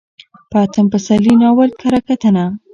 په 0.49 0.57
اتم 0.65 0.85
پسرلي 0.93 1.33
ناول 1.41 1.69
کره 1.81 1.99
کتنه: 2.07 2.45